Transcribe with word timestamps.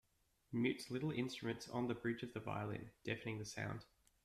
Mutes 0.51 0.89
little 0.89 1.11
instruments 1.11 1.69
on 1.69 1.87
the 1.87 1.93
bridge 1.93 2.23
of 2.23 2.33
the 2.33 2.39
violin, 2.39 2.89
deadening 3.03 3.37
the 3.37 3.45
sound. 3.45 3.85